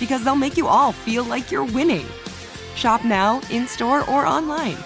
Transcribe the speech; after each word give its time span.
because 0.00 0.24
they'll 0.24 0.34
make 0.34 0.56
you 0.56 0.66
all 0.66 0.90
feel 0.90 1.22
like 1.22 1.52
you're 1.52 1.64
winning. 1.64 2.06
Shop 2.74 3.04
now, 3.04 3.40
in 3.50 3.66
store, 3.68 4.00
or 4.10 4.26
online. 4.26 4.76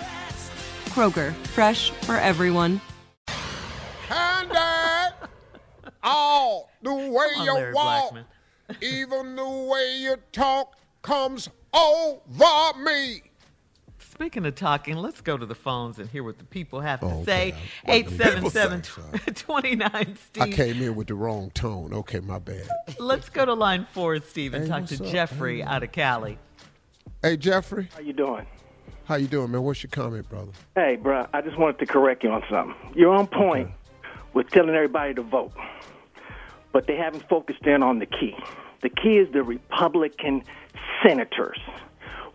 Kroger, 0.90 1.32
fresh 1.54 1.90
for 2.02 2.16
everyone. 2.16 2.80
Handy, 4.08 5.16
all 6.02 6.70
the 6.82 6.94
way 6.94 7.26
Come 7.34 7.40
on, 7.40 7.46
you 7.46 7.54
Larry 7.54 7.72
walk, 7.72 8.12
Blackman. 8.12 8.24
even 8.82 9.36
the 9.36 9.48
way 9.48 9.96
you 9.98 10.16
talk 10.32 10.76
comes 11.02 11.48
over 11.72 12.78
me. 12.82 13.22
Speaking 14.14 14.46
of 14.46 14.54
talking, 14.54 14.96
let's 14.96 15.20
go 15.20 15.36
to 15.36 15.44
the 15.44 15.56
phones 15.56 15.98
and 15.98 16.08
hear 16.08 16.22
what 16.22 16.38
the 16.38 16.44
people 16.44 16.80
have 16.80 17.00
to 17.00 17.06
Oh, 17.06 17.24
say. 17.24 17.48
okay. 17.84 18.02
What 18.02 18.10
do 18.10 18.16
the 18.16 18.24
people 18.34 18.50
877 18.60 19.34
29 19.34 20.16
I 20.40 20.48
came 20.50 20.80
in 20.82 20.94
with 20.94 21.08
the 21.08 21.14
wrong 21.16 21.50
tone. 21.50 21.92
Okay, 21.92 22.20
my 22.20 22.38
bad. 22.38 22.68
Let's 22.98 23.28
go 23.28 23.44
to 23.44 23.54
line 23.54 23.86
four, 23.92 24.18
Steve, 24.20 24.54
and 24.54 24.64
Hey, 24.64 24.70
talk 24.70 24.86
to 24.86 25.04
up, 25.04 25.10
Jeffrey 25.10 25.58
man? 25.58 25.68
out 25.68 25.82
of 25.82 25.90
Cali. 25.92 26.38
Hey, 27.22 27.36
Jeffrey. 27.36 27.88
How 27.92 28.00
you 28.00 28.12
doing? 28.12 28.46
How 29.06 29.16
you 29.16 29.26
doing, 29.26 29.50
man? 29.50 29.62
What's 29.62 29.82
your 29.82 29.90
comment, 29.90 30.28
brother? 30.28 30.52
Hey, 30.76 30.96
bro, 30.96 31.26
I 31.34 31.40
just 31.42 31.58
wanted 31.58 31.78
to 31.80 31.86
correct 31.86 32.22
you 32.22 32.30
on 32.30 32.42
something. 32.48 32.74
You're 32.94 33.12
on 33.14 33.26
point 33.26 33.70
with 34.32 34.48
telling 34.50 34.74
everybody 34.76 35.12
to 35.14 35.22
vote, 35.22 35.52
but 36.72 36.86
they 36.86 36.96
haven't 36.96 37.28
focused 37.28 37.66
in 37.66 37.82
on 37.82 37.98
the 37.98 38.06
key. 38.06 38.36
The 38.82 38.90
key 38.90 39.18
is 39.18 39.32
the 39.32 39.42
Republican 39.42 40.44
senators. 41.02 41.58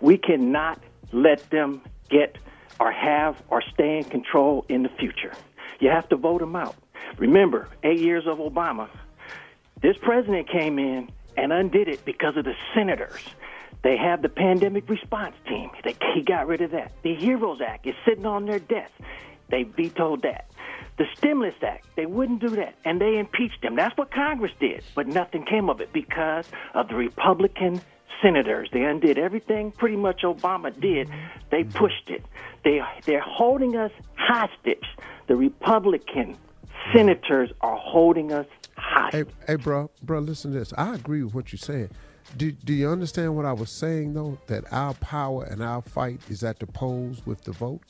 We 0.02 0.18
cannot 0.18 0.80
let 1.12 1.50
them 1.50 1.82
get 2.10 2.38
or 2.80 2.92
have 2.92 3.42
or 3.50 3.62
stay 3.74 3.98
in 3.98 4.04
control 4.06 4.66
in 4.70 4.84
the 4.84 4.90
future. 4.90 5.34
You 5.80 5.90
have 5.90 6.08
to 6.10 6.16
vote 6.16 6.40
them 6.40 6.56
out. 6.56 6.76
Remember, 7.18 7.68
eight 7.84 8.00
years 8.00 8.26
of 8.28 8.38
Obama, 8.38 8.90
this 9.82 9.98
president 10.02 10.50
came 10.50 10.78
in 10.80 11.10
and 11.38 11.54
undid 11.54 11.88
it 11.88 12.04
because 12.06 12.38
of 12.38 12.46
the 12.46 12.54
senators. 12.74 13.22
They 13.82 13.96
have 13.98 14.22
the 14.22 14.30
pandemic 14.30 14.90
response 14.90 15.36
team. 15.48 15.70
They, 15.84 15.96
he 16.14 16.22
got 16.22 16.48
rid 16.48 16.62
of 16.62 16.72
that. 16.72 16.92
The 17.04 17.16
HEROES 17.16 17.62
Act 17.62 17.88
is 17.88 17.96
sitting 18.06 18.26
on 18.26 18.46
their 18.46 18.60
desk. 18.60 18.92
They 19.50 19.64
vetoed 19.64 20.24
that. 20.24 20.50
The 20.98 21.06
Stimulus 21.16 21.56
Act, 21.62 21.88
they 21.96 22.06
wouldn't 22.06 22.42
do 22.42 22.50
that. 22.50 22.76
And 22.84 23.00
they 23.00 23.18
impeached 23.18 23.64
him. 23.64 23.78
That's 23.78 23.98
what 23.98 24.12
Congress 24.12 24.52
did. 24.60 24.84
But 24.96 25.08
nothing 25.08 25.46
came 25.46 25.70
of 25.70 25.80
it 25.80 25.94
because 25.94 26.46
of 26.74 26.90
the 26.90 26.96
Republican 26.96 27.82
senators. 28.22 28.70
They 28.72 28.84
undid 28.84 29.18
everything 29.18 29.72
pretty 29.72 29.96
much 29.96 30.22
Obama 30.24 30.78
did. 30.80 31.10
They 31.52 31.64
pushed 31.64 32.10
it. 32.10 32.24
They, 32.64 32.82
they're 33.06 33.20
holding 33.22 33.76
us 33.76 33.92
hostage. 34.16 34.86
The 35.28 35.36
Republican 35.36 36.38
senators 36.94 37.52
are 37.62 37.78
holding 37.78 38.32
us 38.32 38.48
hostage. 38.76 39.28
Hey, 39.28 39.34
hey, 39.48 39.56
bro, 39.56 39.90
bro, 40.04 40.20
listen 40.20 40.52
to 40.54 40.60
this. 40.60 40.74
I 40.78 40.96
agree 40.96 41.24
with 41.24 41.34
what 41.34 41.52
you're 41.52 41.58
saying. 41.58 41.90
Do, 42.38 42.52
do 42.52 42.74
you 42.74 42.90
understand 42.90 43.36
what 43.36 43.46
I 43.46 43.54
was 43.54 43.72
saying 43.72 44.14
though? 44.14 44.38
That 44.48 44.66
our 44.72 44.94
power 44.96 45.44
and 45.46 45.64
our 45.64 45.82
fight 45.82 46.22
is 46.30 46.44
at 46.44 46.60
the 46.60 46.68
polls 46.68 47.26
with 47.26 47.44
the 47.44 47.52
vote. 47.52 47.82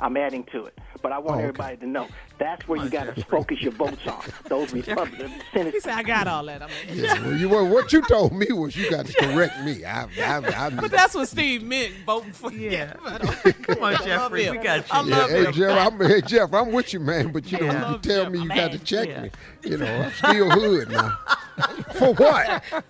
I'm 0.00 0.16
adding 0.16 0.44
to 0.52 0.64
it. 0.66 0.78
But 1.02 1.12
I 1.12 1.18
want 1.18 1.32
Oh, 1.32 1.34
okay. 1.34 1.42
everybody 1.44 1.76
to 1.78 1.86
know 1.86 2.08
that's 2.38 2.66
where 2.66 2.82
you 2.82 2.88
got 2.90 3.14
to 3.14 3.24
focus 3.24 3.60
your 3.60 3.72
votes 3.72 4.06
on. 4.06 4.22
Those 4.48 4.72
Republican 4.72 5.40
senators. 5.52 5.74
He 5.74 5.80
said, 5.80 5.94
I 5.94 6.02
got 6.02 6.26
all 6.26 6.44
that. 6.46 6.62
I 6.62 6.66
mean, 6.66 6.76
Yeah, 7.04 7.20
well, 7.22 7.34
you 7.34 7.48
well, 7.48 7.68
what 7.68 7.92
you 7.92 8.02
told 8.02 8.32
me 8.32 8.46
was 8.50 8.76
you 8.76 8.88
got 8.90 9.06
to 9.06 9.12
correct 9.18 9.58
me. 9.64 9.84
I, 9.84 10.04
I, 10.18 10.36
I, 10.66 10.70
but 10.70 10.90
that's 10.90 11.14
what 11.14 11.28
Steve 11.28 11.62
meant, 11.62 11.94
voting 12.06 12.32
for 12.32 12.50
Yeah. 12.52 12.94
him. 12.94 12.98
Come 13.62 13.82
on, 13.84 13.96
Jeffrey, 14.04 14.50
we 14.50 14.58
got 14.58 14.78
you. 14.78 14.84
I 14.90 15.02
Yeah, 15.02 15.16
love 15.16 15.30
hey. 15.30 15.52
Jeff, 15.52 15.92
I'm, 15.92 16.00
hey 16.00 16.20
Jeff, 16.22 16.52
I'm 16.54 16.72
with 16.72 16.92
you, 16.92 17.00
man. 17.00 17.32
But 17.32 17.50
you 17.52 17.58
know, 17.58 17.66
Yeah. 17.66 17.90
you 17.92 17.98
tell 17.98 18.30
me 18.30 18.40
you 18.40 18.48
got 18.48 18.72
to 18.72 18.78
check 18.78 19.08
Yeah. 19.08 19.22
me. 19.22 19.30
You 19.62 19.78
know, 19.78 19.86
I'm 20.02 20.12
still 20.12 20.50
hood 20.50 20.90
now. 20.90 21.18
For 21.94 22.12
what? 22.14 22.62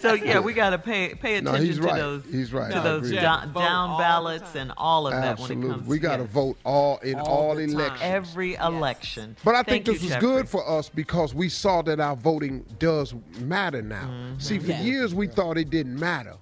So 0.00 0.14
yeah, 0.14 0.38
we 0.38 0.52
got 0.52 0.70
to 0.70 0.78
pay 0.78 1.14
pay 1.14 1.40
No, 1.40 1.50
attention 1.50 1.66
he's 1.66 1.76
to 1.78 1.82
right. 1.82 1.96
those 1.98 2.24
He's 2.30 2.52
right. 2.52 2.70
to 2.70 2.78
I 2.78 2.82
those 2.82 3.06
agree. 3.06 3.16
down, 3.20 3.52
all 3.56 3.98
ballots 3.98 4.54
and 4.54 4.72
all 4.76 5.06
of 5.06 5.12
that 5.14 5.24
Absolutely, 5.40 5.86
we 5.86 5.98
got 5.98 6.16
to 6.18 6.22
yeah. 6.22 6.28
vote 6.28 6.56
all 6.64 6.98
in 6.98 7.18
All 7.18 7.26
all, 7.26 7.54
the 7.56 7.66
time. 7.66 7.74
elections. 7.74 8.00
every 8.02 8.54
election. 8.54 9.36
But 9.44 9.54
I 9.56 9.62
think 9.62 9.86
this 9.86 9.96
you, 9.96 10.06
was 10.06 10.10
Jeffrey. 10.10 10.28
good 10.28 10.48
for 10.48 10.68
us 10.68 10.88
because 10.88 11.34
we 11.34 11.48
saw 11.48 11.82
that 11.82 11.98
our 11.98 12.14
voting 12.14 12.64
does 12.78 13.14
matter 13.40 13.82
now. 13.82 14.04
Mm-hmm. 14.06 14.38
See, 14.38 14.58
for 14.58 14.70
Yeah. 14.70 14.82
years 14.82 15.14
we 15.14 15.26
thought 15.26 15.58
it 15.58 15.70
didn't 15.70 15.98
matter. 15.98 16.34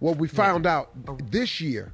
Well, 0.00 0.14
we 0.14 0.28
found 0.28 0.66
out 0.66 0.90
this 1.30 1.60
year, 1.60 1.92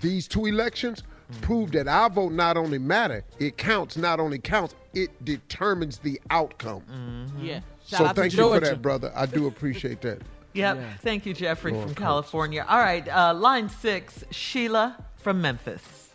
these 0.00 0.28
two 0.28 0.46
elections 0.46 1.02
Mm-hmm. 1.32 1.40
proved 1.42 1.72
that 1.72 1.88
our 1.88 2.10
vote 2.10 2.32
not 2.32 2.56
only 2.56 2.78
matter, 2.78 3.24
it 3.38 3.56
counts. 3.56 3.96
Not 3.96 4.20
only 4.20 4.38
counts, 4.38 4.74
it 4.92 5.24
determines 5.24 5.98
the 5.98 6.20
outcome. 6.30 6.82
Mm-hmm. 6.82 7.44
Yeah. 7.44 7.60
Shout 7.86 7.98
So 7.98 8.04
out 8.06 8.14
to 8.16 8.20
thank 8.22 8.32
you 8.34 8.38
for 8.50 8.60
that, 8.60 8.82
brother. 8.82 9.10
I 9.14 9.26
do 9.26 9.46
appreciate 9.46 10.00
that. 10.02 10.20
Yep. 10.56 10.76
Yeah. 10.76 10.92
Thank 11.00 11.26
you, 11.26 11.34
Jeffrey 11.34 11.72
Lord 11.72 11.86
from 11.86 11.94
coach. 11.96 12.02
California. 12.04 12.64
All 12.68 12.78
right, 12.78 13.08
uh, 13.08 13.34
line 13.34 13.68
six, 13.68 14.22
Sheila 14.30 14.96
from 15.16 15.40
Memphis. 15.42 16.10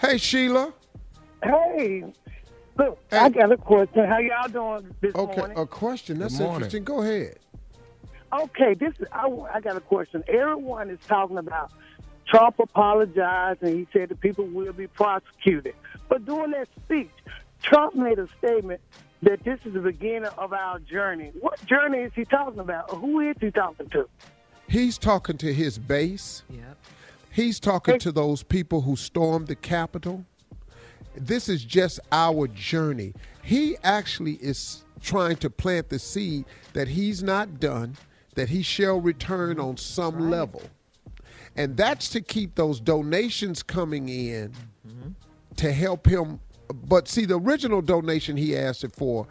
Hey, 0.00 0.18
Sheila. 0.18 0.72
Hey, 1.44 2.02
look, 2.76 2.98
I 3.12 3.28
got 3.28 3.52
a 3.52 3.56
question. 3.56 4.04
How 4.04 4.18
y'all 4.18 4.48
doing 4.48 4.92
this 5.00 5.14
Okay, 5.14 5.36
morning? 5.36 5.56
a 5.56 5.66
question. 5.66 6.18
That's 6.18 6.40
interesting. 6.40 6.82
Go 6.82 7.02
ahead. 7.02 7.38
Okay, 8.32 8.74
this 8.74 8.92
is, 8.98 9.06
I, 9.12 9.28
I 9.54 9.60
got 9.60 9.76
a 9.76 9.80
question. 9.80 10.24
Everyone 10.26 10.90
is 10.90 10.98
talking 11.06 11.38
about 11.38 11.70
Trump 12.26 12.58
apologized 12.58 13.62
and 13.62 13.74
he 13.74 13.86
said 13.92 14.08
the 14.08 14.16
people 14.16 14.46
will 14.46 14.72
be 14.72 14.86
prosecuted. 14.88 15.74
But 16.08 16.24
during 16.24 16.50
that 16.52 16.68
speech, 16.84 17.10
Trump 17.62 17.94
made 17.94 18.18
a 18.18 18.28
statement 18.38 18.80
that 19.22 19.42
this 19.44 19.58
is 19.64 19.74
the 19.74 19.80
beginning 19.80 20.30
of 20.38 20.52
our 20.52 20.78
journey. 20.80 21.32
What 21.40 21.64
journey 21.66 21.98
is 21.98 22.12
he 22.14 22.24
talking 22.24 22.60
about? 22.60 22.90
Who 22.90 23.20
is 23.20 23.36
he 23.40 23.50
talking 23.50 23.88
to? 23.90 24.08
He's 24.68 24.98
talking 24.98 25.38
to 25.38 25.52
his 25.52 25.78
base. 25.78 26.42
Yep. 26.50 26.76
He's 27.30 27.60
talking 27.60 27.98
to 28.00 28.12
those 28.12 28.42
people 28.42 28.80
who 28.80 28.96
stormed 28.96 29.46
the 29.46 29.56
Capitol. 29.56 30.24
This 31.14 31.48
is 31.48 31.64
just 31.64 32.00
our 32.10 32.48
journey. 32.48 33.14
He 33.42 33.76
actually 33.82 34.34
is 34.34 34.84
trying 35.02 35.36
to 35.36 35.50
plant 35.50 35.88
the 35.88 35.98
seed 35.98 36.46
that 36.72 36.88
he's 36.88 37.22
not 37.22 37.60
done, 37.60 37.96
that 38.34 38.48
he 38.48 38.62
shall 38.62 39.00
return 39.00 39.56
mm-hmm. 39.56 39.68
on 39.68 39.76
some 39.76 40.30
level. 40.30 40.62
And 41.56 41.76
that's 41.76 42.08
to 42.10 42.20
keep 42.20 42.54
those 42.54 42.80
donations 42.80 43.62
coming 43.62 44.08
in 44.08 44.52
mm-hmm. 44.86 45.10
to 45.56 45.72
help 45.72 46.06
him. 46.06 46.40
But 46.68 47.08
see, 47.08 47.24
the 47.24 47.38
original 47.38 47.80
donation 47.80 48.36
he 48.36 48.56
asked 48.56 48.84
it 48.84 48.92
for 48.92 49.26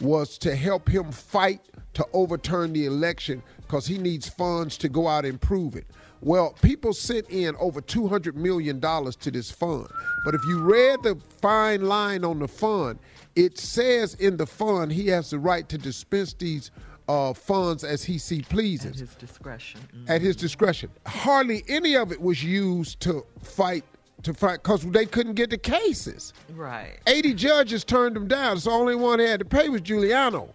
was 0.00 0.36
to 0.38 0.54
help 0.54 0.88
him 0.88 1.12
fight 1.12 1.60
to 1.94 2.06
overturn 2.12 2.72
the 2.72 2.86
election 2.86 3.42
because 3.62 3.86
he 3.86 3.98
needs 3.98 4.28
funds 4.28 4.76
to 4.78 4.88
go 4.88 5.06
out 5.06 5.24
and 5.24 5.40
prove 5.40 5.76
it. 5.76 5.86
Well, 6.20 6.54
people 6.62 6.92
sent 6.92 7.28
in 7.30 7.56
over 7.58 7.80
$200 7.80 8.34
million 8.34 8.80
to 8.80 9.30
this 9.30 9.50
fund. 9.50 9.88
But 10.24 10.34
if 10.34 10.44
you 10.44 10.60
read 10.60 11.02
the 11.02 11.16
fine 11.40 11.86
line 11.86 12.24
on 12.24 12.38
the 12.38 12.48
fund, 12.48 13.00
it 13.34 13.58
says 13.58 14.14
in 14.14 14.36
the 14.36 14.46
fund 14.46 14.92
he 14.92 15.08
has 15.08 15.30
the 15.30 15.38
right 15.38 15.68
to 15.68 15.78
dispense 15.78 16.32
these 16.34 16.70
uh, 17.08 17.32
funds 17.32 17.84
as 17.84 18.04
he 18.04 18.18
see 18.18 18.42
pleases 18.42 18.92
At 18.92 19.08
His 19.08 19.14
discretion. 19.16 19.80
Mm. 19.94 20.10
at 20.10 20.20
his 20.22 20.36
discretion. 20.36 20.90
Hardly 21.06 21.64
any 21.68 21.96
of 21.96 22.12
it 22.12 22.20
was 22.20 22.42
used 22.42 23.00
to 23.00 23.24
fight 23.42 23.84
to 24.22 24.32
fight 24.32 24.62
because 24.62 24.82
they 24.82 25.04
couldn't 25.04 25.34
get 25.34 25.50
the 25.50 25.58
cases. 25.58 26.32
Right. 26.54 26.98
80 27.08 27.34
judges 27.34 27.82
turned 27.84 28.14
them 28.14 28.28
down. 28.28 28.58
So 28.60 28.70
the 28.70 28.76
only 28.76 28.94
one 28.94 29.18
that 29.18 29.26
had 29.26 29.40
to 29.40 29.44
pay 29.44 29.68
was 29.68 29.80
Giuliani. 29.80 30.48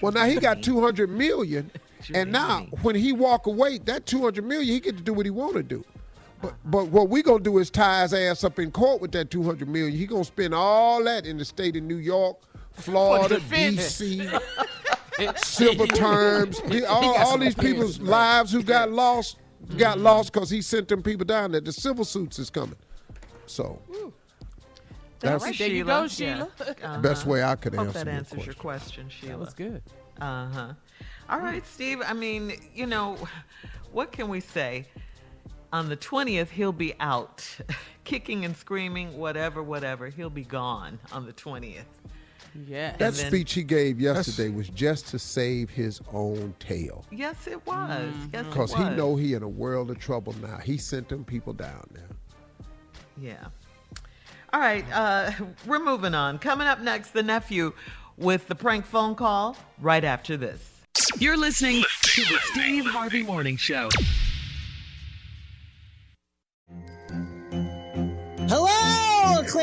Well, 0.00 0.12
now 0.12 0.24
he 0.24 0.36
got 0.36 0.62
200 0.62 1.10
million, 1.10 1.70
and 2.14 2.32
now 2.32 2.66
when 2.82 2.94
he 2.94 3.12
walk 3.12 3.46
away, 3.46 3.78
that 3.78 4.06
200 4.06 4.44
million, 4.44 4.72
he 4.72 4.80
get 4.80 4.96
to 4.96 5.02
do 5.02 5.12
what 5.12 5.26
he 5.26 5.30
want 5.30 5.54
to 5.54 5.62
do. 5.62 5.84
But 6.42 6.54
but 6.64 6.88
what 6.88 7.10
we 7.10 7.22
gonna 7.22 7.42
do 7.42 7.58
is 7.58 7.68
tie 7.70 8.02
his 8.02 8.14
ass 8.14 8.44
up 8.44 8.58
in 8.58 8.70
court 8.70 9.02
with 9.02 9.12
that 9.12 9.30
200 9.30 9.68
million. 9.68 9.96
He 9.96 10.06
gonna 10.06 10.24
spend 10.24 10.54
all 10.54 11.04
that 11.04 11.26
in 11.26 11.36
the 11.36 11.44
state 11.44 11.76
of 11.76 11.82
New 11.82 11.96
York, 11.98 12.38
Florida. 12.72 13.40
D.C. 13.50 14.26
civil 15.36 15.86
terms. 15.88 16.58
He- 16.60 16.84
all 16.84 17.02
got 17.14 17.26
all 17.26 17.38
these 17.38 17.54
people's 17.54 17.94
defense, 17.94 18.08
lives 18.10 18.52
who 18.52 18.62
got 18.62 18.90
lost 18.90 19.38
got 19.76 19.98
lost 19.98 20.32
because 20.32 20.50
he 20.50 20.62
sent 20.62 20.88
them 20.88 21.02
people 21.02 21.24
down 21.24 21.52
there. 21.52 21.60
The 21.60 21.72
civil 21.72 22.04
suits 22.04 22.38
is 22.38 22.50
coming. 22.50 22.76
So 23.46 23.80
that's 25.20 25.44
right, 25.44 25.56
there 25.58 25.68
you 25.68 25.84
go, 25.84 26.08
Sheila. 26.08 26.48
Uh-huh. 26.82 26.98
Best 27.00 27.26
way 27.26 27.42
I 27.42 27.56
could 27.56 27.74
Hope 27.74 27.88
answer 27.88 27.98
that 27.98 28.06
your 28.06 28.14
answers 28.14 28.46
your 28.46 28.54
question, 28.54 29.08
Sheila. 29.08 29.36
was 29.38 29.52
good. 29.54 29.82
Uh 30.20 30.48
huh. 30.48 30.72
All 31.28 31.38
right, 31.38 31.64
Steve. 31.66 32.00
I 32.04 32.12
mean, 32.14 32.54
you 32.74 32.86
know, 32.86 33.16
what 33.92 34.12
can 34.12 34.28
we 34.28 34.40
say? 34.40 34.86
On 35.72 35.88
the 35.88 35.96
20th, 35.96 36.48
he'll 36.48 36.72
be 36.72 36.94
out, 36.98 37.46
kicking 38.04 38.44
and 38.44 38.56
screaming, 38.56 39.16
whatever, 39.16 39.62
whatever. 39.62 40.08
He'll 40.08 40.30
be 40.30 40.42
gone 40.42 40.98
on 41.12 41.26
the 41.26 41.32
20th. 41.32 41.84
Yeah. 42.66 42.96
that 42.96 43.14
then- 43.14 43.28
speech 43.28 43.52
he 43.52 43.62
gave 43.62 44.00
yesterday 44.00 44.48
was 44.48 44.68
just 44.68 45.08
to 45.08 45.18
save 45.18 45.70
his 45.70 46.00
own 46.12 46.54
tail. 46.58 47.04
Yes, 47.10 47.46
it 47.46 47.64
was. 47.66 48.12
Yes, 48.32 48.46
Because 48.46 48.74
he 48.74 48.84
know 48.90 49.16
he 49.16 49.34
in 49.34 49.42
a 49.42 49.48
world 49.48 49.90
of 49.90 49.98
trouble 49.98 50.34
now. 50.42 50.58
He 50.58 50.76
sent 50.76 51.08
them 51.08 51.24
people 51.24 51.52
down 51.52 51.88
there. 51.92 52.08
Yeah. 53.16 53.46
All 54.52 54.60
right, 54.60 54.84
uh, 54.92 55.30
we're 55.66 55.78
moving 55.84 56.14
on. 56.14 56.38
Coming 56.38 56.66
up 56.66 56.80
next, 56.80 57.12
the 57.12 57.22
nephew 57.22 57.72
with 58.16 58.48
the 58.48 58.54
prank 58.54 58.84
phone 58.84 59.14
call 59.14 59.56
right 59.80 60.02
after 60.02 60.36
this. 60.36 60.60
You're 61.18 61.36
listening 61.36 61.84
to 62.02 62.20
the 62.22 62.38
Steve 62.52 62.84
Harvey 62.86 63.22
Morning 63.22 63.56
Show. 63.56 63.88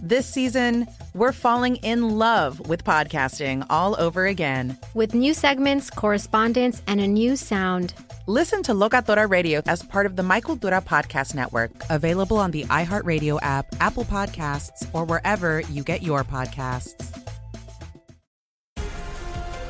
This 0.00 0.26
season, 0.26 0.86
we're 1.14 1.32
falling 1.32 1.76
in 1.76 2.18
love 2.18 2.68
with 2.68 2.84
podcasting 2.84 3.66
all 3.70 3.98
over 3.98 4.26
again. 4.26 4.76
with 4.92 5.14
new 5.14 5.32
segments, 5.32 5.88
correspondence, 5.88 6.82
and 6.86 7.00
a 7.00 7.06
new 7.06 7.34
sound. 7.34 7.94
Listen 8.26 8.62
to 8.64 8.72
Locatora 8.72 9.28
Radio 9.28 9.62
as 9.66 9.82
part 9.82 10.04
of 10.04 10.16
the 10.16 10.22
My 10.22 10.40
Cultura 10.40 10.84
Podcast 10.84 11.34
Network, 11.34 11.70
available 11.88 12.36
on 12.36 12.50
the 12.50 12.64
iHeartRadio 12.64 13.38
app, 13.40 13.66
Apple 13.80 14.04
Podcasts, 14.04 14.86
or 14.92 15.04
wherever 15.04 15.60
you 15.60 15.82
get 15.82 16.02
your 16.02 16.24
podcasts. 16.24 16.94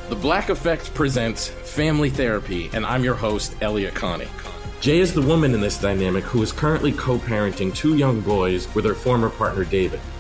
The 0.08 0.16
Black 0.16 0.48
Effect 0.48 0.92
presents 0.94 1.48
Family 1.48 2.10
Therapy, 2.10 2.68
and 2.72 2.84
I'm 2.84 3.04
your 3.04 3.14
host, 3.14 3.54
Elliott 3.60 3.94
Connie. 3.94 4.28
Jay 4.80 4.98
is 4.98 5.14
the 5.14 5.22
woman 5.22 5.54
in 5.54 5.60
this 5.60 5.80
dynamic 5.80 6.24
who 6.24 6.42
is 6.42 6.52
currently 6.52 6.92
co 6.92 7.18
parenting 7.18 7.74
two 7.74 7.96
young 7.96 8.20
boys 8.20 8.72
with 8.74 8.84
her 8.84 8.94
former 8.94 9.30
partner, 9.30 9.64
David. 9.64 10.00